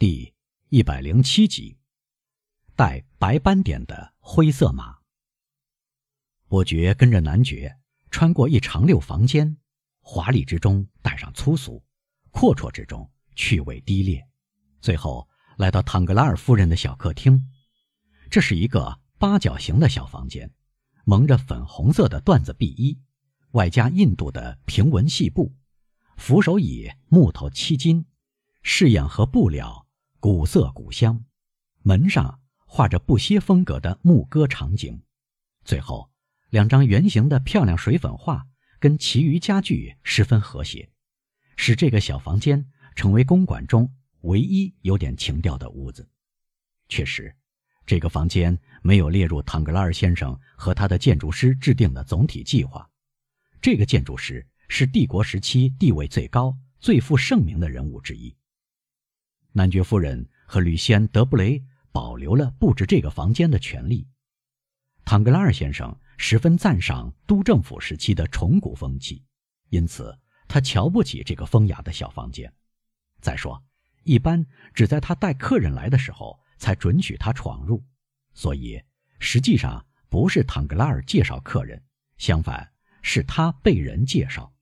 [0.00, 0.32] 第
[0.68, 1.76] 一百零七集，
[2.76, 4.98] 带白斑点的灰色马。
[6.46, 7.76] 伯爵跟着男爵
[8.08, 9.56] 穿过一长溜房间，
[9.98, 11.82] 华丽之中带上粗俗，
[12.30, 14.24] 阔绰之中趣味低劣，
[14.80, 17.50] 最后来到唐格拉尔夫人的小客厅。
[18.30, 20.54] 这是一个八角形的小房间，
[21.04, 23.00] 蒙着粉红色的缎子壁衣，
[23.50, 25.56] 外加印度的平纹细布，
[26.16, 28.06] 扶手椅木头漆金。
[28.62, 29.87] 饰样和布料
[30.20, 31.24] 古色古香，
[31.82, 35.00] 门上画着不歇风格的牧歌场景，
[35.64, 36.10] 最后
[36.50, 38.44] 两张圆形的漂亮水粉画
[38.80, 40.90] 跟其余家具十分和谐，
[41.54, 43.88] 使这个小房间成为公馆中
[44.22, 46.08] 唯一有点情调的屋子。
[46.88, 47.32] 确实，
[47.86, 52.90] 这个房间没有列入唐格拉尔先生和他的建筑师制定的总体计划。
[53.60, 58.34] 这个建筑师是帝国时期地位最高、最负盛名的人物之一。
[59.52, 64.06] 男爵夫人和吕西安·德布雷保留了布置这个房间的权利。
[65.04, 69.24] 唐格拉尔先生十分赞赏都政府时期的崇古风气，
[69.70, 72.52] 因此他瞧不起这个风雅的小房间。
[73.20, 73.60] 再说，
[74.04, 77.82] 一般只在他带客人来的时候才准许他闯入，
[78.34, 78.80] 所以
[79.18, 81.82] 实际上不是唐格拉尔介绍客人，
[82.18, 82.70] 相反
[83.02, 84.52] 是他被人介绍，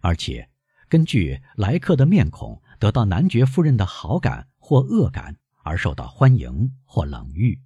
[0.00, 0.50] 而且
[0.88, 2.60] 根据来客的面孔。
[2.78, 7.60] 得到男爵夫人的好感或恶感而受到欢迎或冷遇。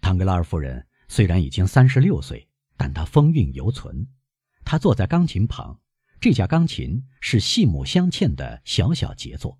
[0.00, 4.06] 唐格拉尔夫人虽然已经三十六岁，但她风韵犹存。
[4.64, 5.80] 她坐在钢琴旁，
[6.20, 9.58] 这架钢琴是细木镶嵌的小小杰作，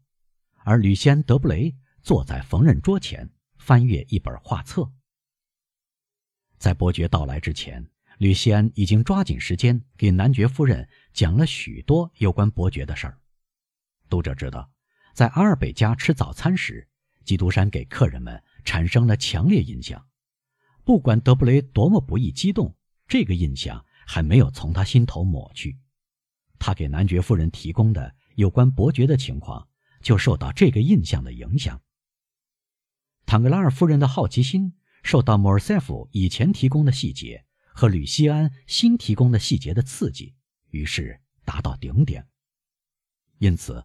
[0.64, 4.90] 而吕西安·德布雷坐在缝纫桌前翻阅一本画册。
[6.58, 13.18] 在伯爵到来之前，吕西安已经抓紧时间给男爵夫人讲了许多有关伯爵的事儿。
[14.08, 14.70] 读者知道，
[15.12, 16.88] 在阿尔贝家吃早餐时，
[17.24, 20.06] 基督山给客人们产生了强烈印象。
[20.84, 22.76] 不管德布雷多么不易激动，
[23.08, 25.78] 这个印象还没有从他心头抹去。
[26.58, 29.66] 他给男爵夫人提供的有关伯爵的情况，
[30.02, 31.80] 就受到这个印象的影响。
[33.26, 40.34] 坦格拉尔夫人的好奇心受到莫尔塞夫以前提供的细节和吕西安新提供的细节的刺激，
[40.70, 42.28] 于是达到顶点。
[43.38, 43.84] 因此。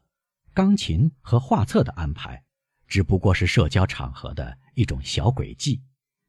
[0.60, 2.44] 钢琴和画册的安排，
[2.86, 5.82] 只不过是社交场合的一种小诡计，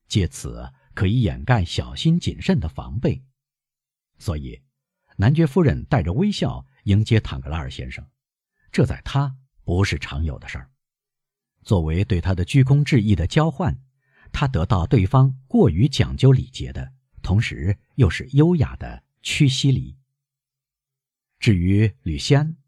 [0.07, 3.25] 借此可以掩盖小心谨慎的防备。
[4.21, 4.63] 所以，
[5.17, 8.09] 男爵夫人带着微笑迎接坦格拉尔先生，
[8.71, 10.71] 这在他不是常有的事儿。
[11.65, 13.83] 作为对他的鞠躬致意的交换，
[14.31, 19.99] 他得到对方过于讲究礼节的同时又是优雅的屈膝礼。
[21.41, 22.59] 至于吕西安。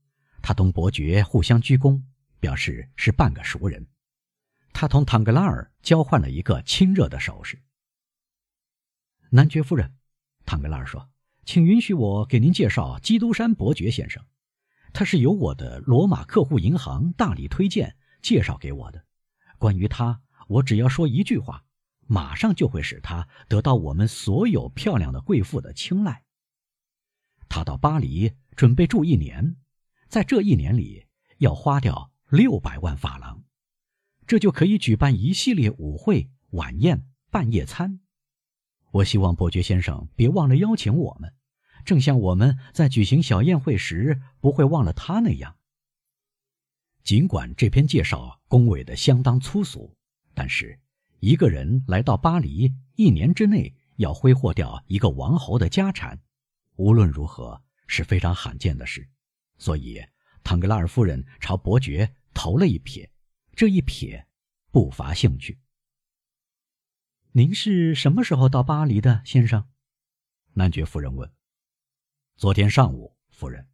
[0.43, 2.03] 他同伯爵互相鞠躬，
[2.41, 3.87] 表示是半个熟人。
[4.73, 7.63] 他同唐格拉尔交换了一个亲热的手势。
[9.31, 9.95] 男爵夫人，
[10.45, 11.09] 唐格拉尔说
[11.47, 14.25] ：“请允许我给您介绍基督山伯爵先生，
[14.93, 19.05] 他是由我的罗马客户银行大力推荐介绍给我的。
[19.59, 21.65] 关于他，我只要说一句话，
[22.09, 26.25] 马上就会使他得到我们所有漂亮的贵妇的青睐。
[27.49, 29.55] 他到巴黎准备住一年。”
[30.13, 31.07] 在这一年里，
[31.39, 33.45] 要花掉六百万法郎，
[34.27, 38.01] 这就可以举办一系列舞会、晚宴、半夜餐。
[38.91, 41.33] 我希望伯爵先生别忘了邀请我们，
[41.87, 45.57] 正像我们在举行小宴会时不会忘了他那样。
[47.03, 49.97] 尽管这篇介绍恭维的相当粗俗，
[50.35, 50.79] 但是
[51.21, 56.21] 一个人来到巴黎，一年之内要挥霍掉一个王侯的家产，
[56.77, 59.09] 无论如何是非常罕见的事。
[59.63, 60.05] 所以，
[60.43, 63.09] 唐格拉尔夫人朝伯爵投了一瞥，
[63.55, 64.25] 这一瞥
[64.73, 65.61] 不乏兴趣。
[67.31, 69.69] 您是什么时候到巴黎的，先生？
[70.55, 71.33] 男爵夫人问。
[72.35, 73.69] 昨天上午，夫人。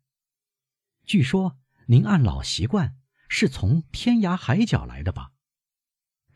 [1.07, 2.99] 据说您按老习惯
[3.31, 5.33] 是从天涯海角来的吧？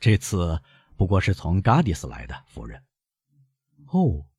[0.00, 0.62] 这次
[0.96, 2.82] 不过是从嘎迪斯来的，夫人。
[3.88, 4.30] 哦，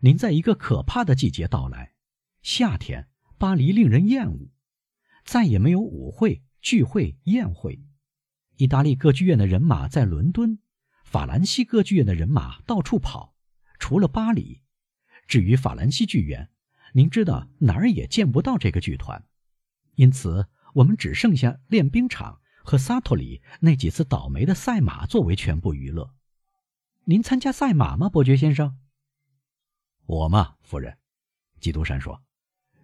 [0.00, 1.94] 您在一个可怕的季节到来，
[2.42, 3.08] 夏天。
[3.42, 4.52] 巴黎令人厌恶，
[5.24, 7.82] 再也没有舞会、聚会、宴会。
[8.54, 10.60] 意大利歌剧院的人马在伦敦，
[11.02, 13.34] 法兰西歌剧院的人马到处跑，
[13.80, 14.62] 除了巴黎。
[15.26, 16.50] 至于法兰西剧院，
[16.92, 19.26] 您知道哪儿也见不到这个剧团，
[19.96, 26.14] 因此我们只剩下练兵场和萨托里那几次倒霉的赛马作为全部娱乐。
[27.06, 28.78] 您参加赛马吗，伯爵先生？
[30.06, 30.96] 我嘛，夫人，
[31.58, 32.22] 基督山说。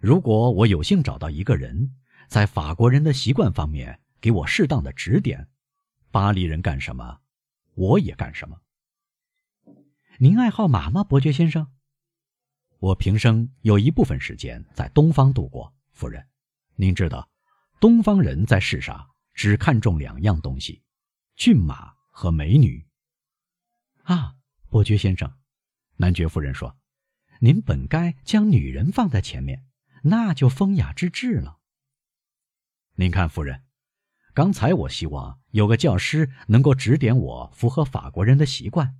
[0.01, 1.97] 如果我有幸找到一个人，
[2.29, 5.49] 在法国人的习惯方面给我适当的指点。
[6.11, 7.21] 巴黎人干什么，
[7.75, 8.61] 我也干什么。
[10.19, 11.67] 您爱好马吗，伯爵先生？
[12.79, 16.25] 我平生有一部分时间在东方度过，夫人。
[16.77, 17.29] 您知道，
[17.81, 20.83] 东方人在世上只看重两样东西：
[21.35, 22.87] 骏马和美女。
[24.05, 24.37] 啊，
[24.69, 25.33] 伯爵先生，
[25.97, 26.77] 男爵夫人说
[27.41, 29.65] ：“您本该将女人放在前面，
[30.03, 31.59] 那就风雅之至了。”
[32.97, 33.65] 您看，夫人。
[34.35, 38.97] 刚才我希望有个教师能够指点我符合法国人的习惯，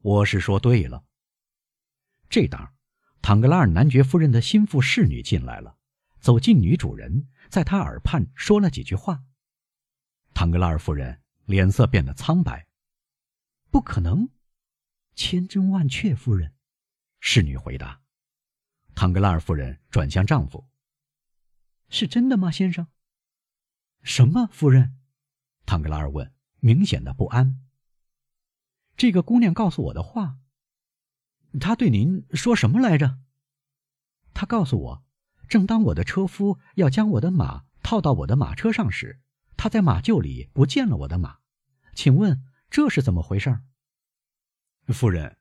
[0.00, 1.04] 我是说对了。
[2.28, 2.74] 这当，
[3.20, 5.76] 唐格拉尔男爵夫人的心腹侍女进来了，
[6.18, 9.22] 走进女主人，在她耳畔说了几句话。
[10.34, 12.66] 唐格拉尔夫人脸色变得苍白。
[13.70, 14.28] 不可能，
[15.14, 16.54] 千真万确，夫人。
[17.20, 18.01] 侍女回答。
[18.94, 20.66] 唐格拉尔夫人转向丈夫
[21.88, 22.86] ：“是真的吗，先生？”
[24.02, 24.98] 什么，夫人？
[25.66, 27.60] 唐格拉尔问，明显的不安。
[28.96, 30.38] 这个姑娘告诉我的话，
[31.60, 33.18] 她对您说什么来着？
[34.34, 35.04] 她告诉我，
[35.48, 39.20] 正当我的车夫要将我的马套到我的马车上时，
[39.56, 41.38] 他在马厩里不见了我的马。
[41.94, 43.60] 请问这是怎么回事？
[44.88, 45.38] 夫人，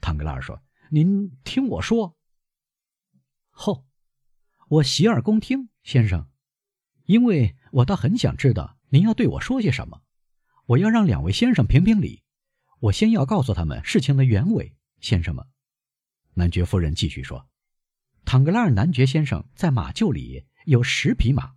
[0.00, 2.16] 唐格拉尔说：“您听我说。”
[3.56, 3.86] 后，
[4.68, 6.28] 我洗耳恭听，先生。
[7.04, 10.02] 因为我倒很想知道您要对我说些什么，
[10.66, 12.22] 我要让两位先生评评理。
[12.80, 15.46] 我先要告诉他们事情的原委，先生们。
[16.34, 17.48] 男爵夫人继续说
[18.26, 21.54] ：“唐格拉尔男爵先生在马厩里有十匹马，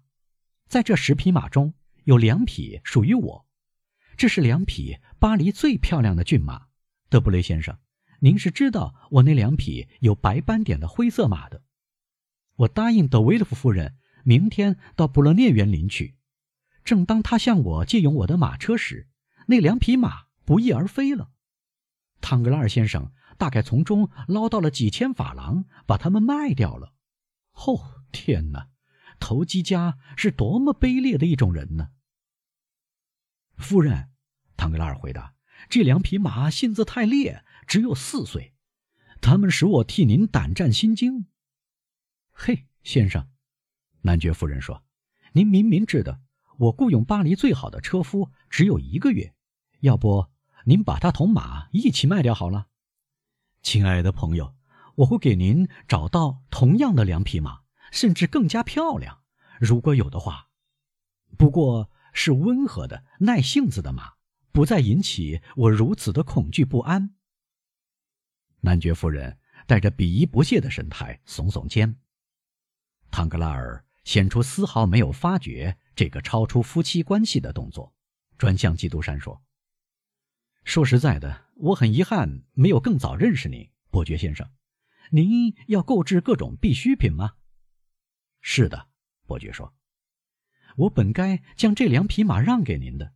[0.68, 1.74] 在这十匹马中
[2.04, 3.48] 有两匹属于我，
[4.16, 6.68] 这是两匹巴黎最漂亮的骏马。
[7.10, 7.78] 德布雷先生，
[8.20, 11.64] 您是知道我那两匹有白斑点的灰色马的。
[12.58, 13.96] 我答应德维勒夫夫人。”
[14.28, 16.18] 明天到布勒涅园林去。
[16.84, 19.08] 正当他向我借用我的马车时，
[19.46, 21.30] 那两匹马不翼而飞了。
[22.20, 26.92] 汤格拉尔先生大概从中捞到了几千法郎，把它们卖掉了。
[27.54, 28.68] 哦，天哪！
[29.18, 31.92] 投机家是多么卑劣的一种人呢！
[33.56, 34.10] 夫人，
[34.58, 35.36] 汤格拉尔回答
[35.70, 38.54] ：“这两匹马性子太烈，只有四岁，
[39.22, 41.28] 他们使我替您胆战心惊。”
[42.40, 43.28] 嘿，先生。
[44.02, 44.84] 男爵夫人说
[45.34, 46.20] ：“您明明知道
[46.60, 49.34] 我雇佣巴黎最好的车夫只有一个月，
[49.80, 50.28] 要不
[50.66, 52.68] 您把他同马一起卖掉好了。”
[53.64, 54.56] 亲爱的朋友，
[54.98, 57.62] 我会给您找到同样的两匹马，
[57.92, 59.24] 甚至更加漂亮，
[59.60, 60.50] 如果有的话。
[61.40, 64.14] 不过是温和的、耐性子的马，
[64.52, 67.16] 不再引起我如此的恐惧不安。
[68.60, 72.00] 男爵夫人带着鄙夷不屑的神态耸耸肩，
[73.12, 73.84] 唐格拉尔。
[74.04, 77.94] 显出丝毫没有发觉这个超出夫妻关系的动作，
[78.38, 79.44] 转向基督山说
[80.64, 84.50] ：“说实在的，我很遗憾没有更早认识您，伯爵先生。
[85.12, 87.34] 您要购置各种必需品吗
[88.40, 88.88] ？”“是的。”
[89.28, 89.74] 伯爵说
[90.88, 93.12] ，“我本该将这两匹马让给您的，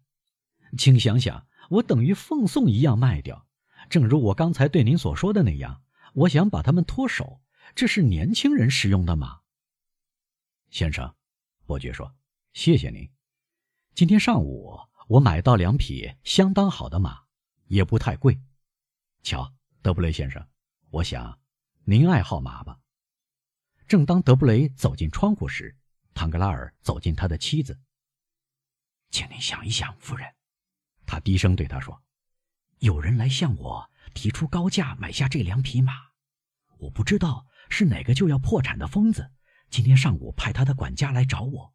[0.77, 3.47] 请想想，我等于奉送一样卖掉。
[3.89, 5.83] 正如我刚才对您所说的那样，
[6.15, 7.39] 我想把它们脱手。
[7.73, 9.39] 这是年轻人使用的马。”
[10.71, 11.13] 先生，
[11.65, 12.15] 伯爵说
[12.53, 13.11] ：“谢谢您。
[13.93, 14.79] 今天上午
[15.09, 17.23] 我买到两匹相当好的马，
[17.65, 18.39] 也不太贵。
[19.21, 20.47] 瞧，德布雷先生，
[20.89, 21.37] 我想
[21.83, 22.79] 您爱好马吧？”
[23.85, 25.77] 正当德布雷走进窗户时，
[26.13, 27.77] 唐格拉尔走进他的妻子。
[29.11, 30.35] “请您想一想，夫人。”
[31.05, 32.01] 他低声对他说
[32.79, 35.91] ：“有人来向我提出高价买下这两匹马，
[36.77, 39.31] 我不知道是哪个就要破产的疯子。”
[39.71, 41.73] 今天上午派他的管家来找我，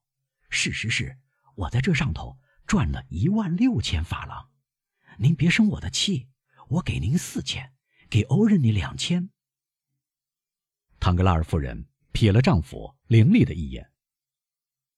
[0.51, 1.19] 事实是
[1.55, 4.51] 我在这上头赚了一万六千法郎。
[5.19, 6.29] 您别生我的气，
[6.69, 7.73] 我给您四千，
[8.11, 9.31] 给欧仁尼两千。
[11.01, 13.91] 唐格拉尔夫人瞥了丈夫凌厉的一眼。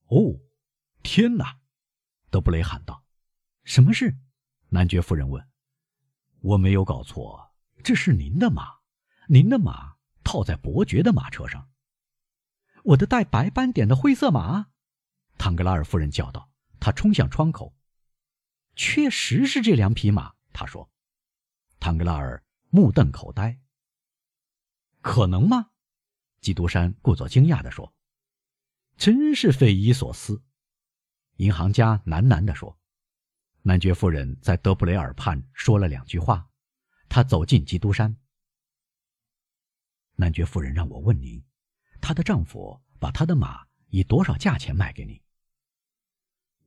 [0.08, 0.40] 哦，
[1.04, 1.60] 天哪！
[2.30, 3.04] 德布雷喊道
[3.62, 4.18] ：“什么事？”
[4.70, 5.48] 男爵夫人问。
[6.42, 8.80] “我没有搞错，这是您的马，
[9.28, 11.70] 您的马套在伯爵的马车上。”
[12.88, 14.70] 我的带白斑点的灰色马，
[15.36, 16.50] 唐格拉尔夫人叫道。
[16.80, 17.76] 她冲向窗口，
[18.76, 20.34] 确实是这两匹马。
[20.54, 20.90] 她说
[21.80, 23.60] ：“唐格拉尔目瞪口呆。
[25.02, 25.70] 可能吗？”
[26.40, 27.92] 基督山故作惊讶地说
[28.96, 30.42] ：“真是匪夷所思。”
[31.36, 32.78] 银行家喃喃地说
[33.60, 36.48] ：“男爵夫人在德布雷尔畔说了两句话。”
[37.10, 38.16] 他走进基督山。
[40.14, 41.44] 男爵夫人让我问您。
[42.00, 45.22] 她的丈夫把她的马以多少价钱卖给你？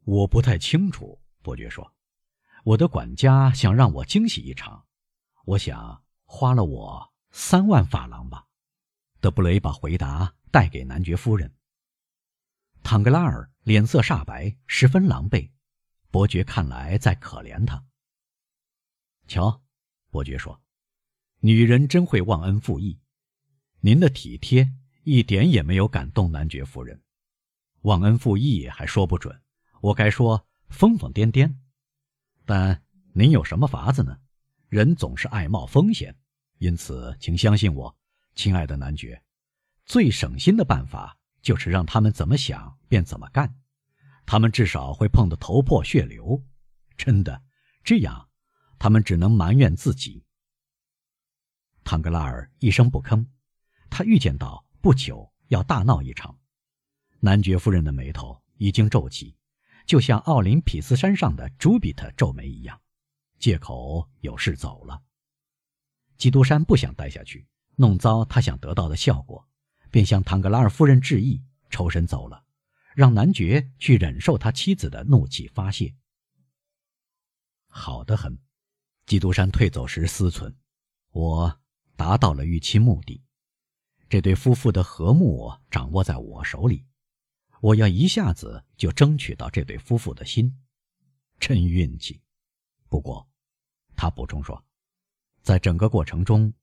[0.04, 1.22] 我不太清楚。
[1.42, 1.94] 伯爵说
[2.64, 4.86] ：“我的管家想让我惊喜一场，
[5.46, 8.46] 我想花了我三万法郎吧。”
[9.20, 11.56] 德布雷把回答带给男爵夫人。
[12.84, 15.52] 唐格拉尔脸色煞白，十分狼狈。
[16.10, 17.84] 伯爵看来在可怜他。
[19.28, 19.62] 瞧，
[20.10, 20.62] 伯爵说
[21.40, 23.00] ：“女人真会忘恩负义。
[23.80, 24.74] 您的体贴
[25.04, 27.02] 一点也没有感动男爵夫人。
[27.82, 29.42] 忘恩负义还说不准，
[29.82, 31.56] 我该说疯疯癫癫。
[32.46, 34.18] 但您有什么法子呢？
[34.70, 36.16] 人总是爱冒风险，
[36.60, 37.96] 因此，请相信我，
[38.36, 39.22] 亲爱的男爵，
[39.86, 43.56] 最省心的办法就是让他们怎么想便怎么干。
[44.26, 46.44] 他们至少会碰得头破血流。
[46.98, 47.42] 真的，
[47.84, 48.28] 这样。”
[48.84, 50.24] 他们只能埋怨自己。
[51.84, 53.24] 唐格拉尔一声不吭，
[53.92, 56.38] 他预见到不久要大闹一场。
[57.20, 59.38] 男爵夫人的眉头已经皱起，
[59.86, 62.82] 就像奥林匹斯山上的朱比特皱眉一样，
[63.38, 65.04] 借口有事走了。
[66.18, 69.48] 基督山不想待下去，弄糟他想得到的效果，
[69.92, 72.44] 便向唐格拉尔夫人致意，抽身走了，
[72.96, 75.96] 让男爵去忍受他妻子的怒气发泄。
[77.68, 78.38] 好的很。
[79.06, 80.54] 基督山退走时思忖
[81.12, 81.60] ：“我
[81.96, 83.22] 达到了预期目的，
[84.12, 86.86] 这对夫妇的和睦掌握在我手里。
[87.62, 90.54] 我要一下子就争取到这对夫妇的心，
[91.40, 92.22] 真运气。
[92.90, 93.26] 不过，
[93.96, 94.62] 他补充说，
[95.44, 96.54] 在整个过程中，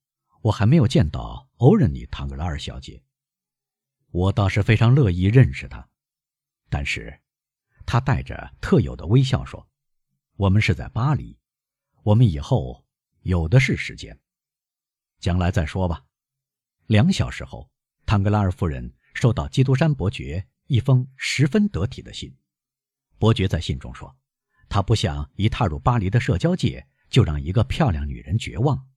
[0.42, 3.02] 我还没有见到欧仁妮·唐格拉尔小姐。
[4.10, 5.88] 我倒是非常乐意认识她，
[6.68, 7.18] 但是，
[7.86, 9.66] 他带着特有的微笑说
[10.36, 11.38] ：‘我们是在巴黎。’”
[12.04, 12.84] 我们以后
[13.22, 14.20] 有的是时间，
[15.18, 16.04] 将来再说吧。
[16.88, 17.70] 两小时后，
[18.06, 22.34] 唐格拉尔夫人收到基督山伯爵一封十分得体的信。
[23.18, 24.16] 伯爵在信中说，
[24.70, 28.88] 他不想一踏入巴黎的社交界就让一个漂亮女人绝望，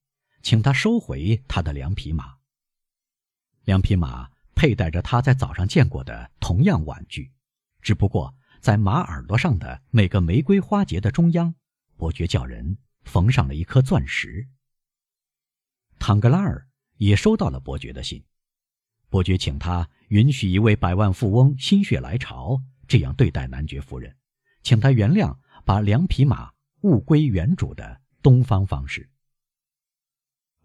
[0.41, 2.37] 请他收回他的两匹马。
[3.65, 7.33] 两匹马佩戴着他在早上见过的同样玩具，
[7.81, 11.53] 只不过在马耳朵上的每个玫瑰花结的中央，
[11.97, 12.77] 伯爵叫人。
[13.03, 14.47] 缝上了一颗钻石。
[15.97, 16.69] 唐格拉尔
[17.01, 18.23] 也收到了伯爵的信，
[19.09, 24.15] 伯爵请他允许一位百万富翁心血来潮这样对待男爵夫人，
[24.61, 29.09] 请他原谅把两匹马物归原主的东方方式。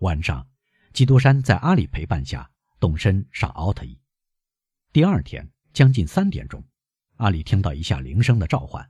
[0.00, 0.46] 晚上，
[0.92, 3.98] 基督山在阿里陪伴下动身上奥特伊。
[4.92, 6.62] 第二天将近三点钟，
[7.14, 8.86] 阿里听到一下铃声的召唤，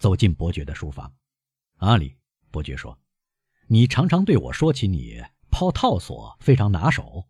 [0.00, 1.14] 走进伯爵的书房。
[1.76, 2.16] 阿里。
[2.50, 2.98] 伯爵说
[3.70, 7.28] ：“你常常对我说起你抛套索非常拿手。”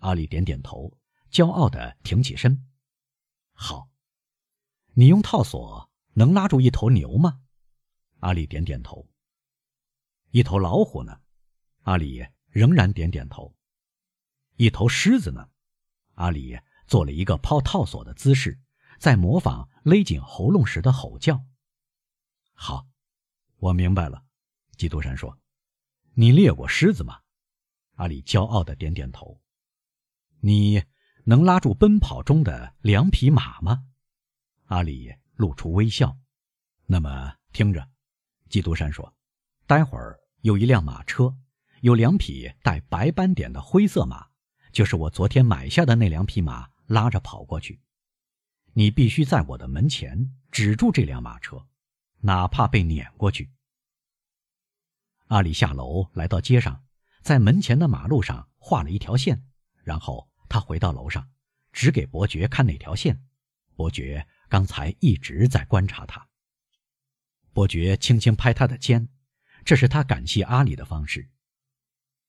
[0.00, 0.96] 阿里点点头，
[1.30, 2.66] 骄傲地挺起身。
[3.52, 3.88] “好，
[4.94, 7.40] 你用套索能拉住一头牛吗？”
[8.20, 9.08] 阿里点点头。
[10.30, 11.20] “一头老虎呢？”
[11.82, 13.54] 阿里仍然点点头。
[14.56, 15.48] “一头狮子呢？”
[16.14, 18.60] 阿里做了一个抛套索的姿势，
[18.98, 21.44] 在模仿勒紧喉咙时的吼叫。
[22.52, 22.86] “好，
[23.58, 24.24] 我明白了。”
[24.76, 25.38] 基督山说
[26.14, 27.20] ：“你猎过狮子吗？”
[27.98, 29.40] 阿里骄傲的点点头。
[30.40, 30.82] “你
[31.24, 33.86] 能拉住奔跑中的两匹马吗？”
[34.66, 36.16] 阿里露出微笑。
[36.86, 37.88] “那么听着。”
[38.48, 39.12] 基督山说
[39.66, 41.36] ：“待会儿有一辆马车，
[41.80, 44.28] 有两匹带白斑点的灰色马，
[44.72, 47.80] 就是我昨天买下的那两匹马，拉着跑过去。
[48.74, 51.66] 你必须在我的门前止住这辆马车，
[52.20, 53.50] 哪怕被撵过去。”
[55.26, 56.84] 阿里下楼来到街上，
[57.28, 59.44] 在门前的马路上画了一条线，
[59.84, 61.28] 然后他回到楼上，
[61.74, 63.22] 指给伯爵看那条线。
[63.76, 66.26] 伯爵刚才一直在观察他。
[67.52, 69.10] 伯爵轻轻拍他的肩，
[69.62, 71.28] 这是他感谢阿里的方式。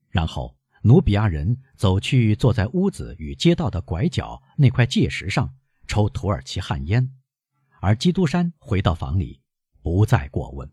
[0.09, 5.55] 然后努比亚人走去坐在屋子与街道的拐角那块界石上
[5.87, 7.15] 抽土耳其旱烟，
[7.79, 9.41] 而基督山回到房里，
[9.81, 10.69] 不再过问。